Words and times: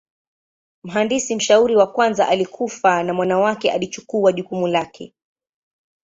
Mhandisi 0.83 1.35
mshauri 1.35 1.75
wa 1.75 1.87
kwanza 1.87 2.27
alikufa 2.27 3.03
na 3.03 3.13
mwana 3.13 3.39
wake 3.39 3.71
alichukua 3.71 4.31
jukumu 4.33 4.67
lake. 4.67 5.13